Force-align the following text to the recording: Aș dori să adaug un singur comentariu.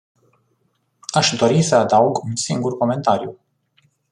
Aș 1.13 1.35
dori 1.37 1.61
să 1.61 1.75
adaug 1.75 2.23
un 2.23 2.35
singur 2.35 2.77
comentariu. 2.77 3.39